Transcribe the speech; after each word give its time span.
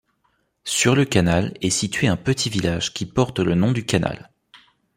Sur 0.63 0.95
le 0.95 1.05
canal 1.05 1.53
est 1.61 1.69
situé 1.69 2.07
un 2.07 2.17
petit 2.17 2.49
village 2.49 2.91
qui 2.91 3.05
porte 3.05 3.37
le 3.37 3.53
nom 3.53 3.71
du 3.71 3.85
canal. 3.85 4.31